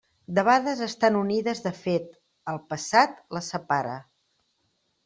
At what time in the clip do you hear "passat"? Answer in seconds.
2.73-3.25